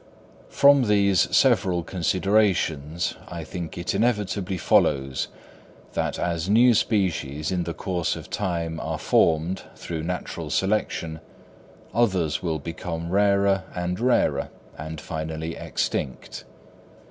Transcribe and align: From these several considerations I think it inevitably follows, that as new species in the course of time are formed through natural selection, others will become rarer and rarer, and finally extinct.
From 0.49 0.87
these 0.87 1.29
several 1.29 1.83
considerations 1.83 3.13
I 3.27 3.43
think 3.43 3.77
it 3.77 3.93
inevitably 3.93 4.57
follows, 4.57 5.27
that 5.93 6.17
as 6.17 6.49
new 6.49 6.73
species 6.73 7.51
in 7.51 7.65
the 7.65 7.75
course 7.75 8.15
of 8.15 8.27
time 8.27 8.79
are 8.79 8.97
formed 8.97 9.61
through 9.75 10.01
natural 10.01 10.49
selection, 10.49 11.19
others 11.93 12.41
will 12.41 12.57
become 12.57 13.11
rarer 13.11 13.65
and 13.75 13.99
rarer, 13.99 14.49
and 14.75 14.99
finally 14.99 15.55
extinct. 15.55 16.45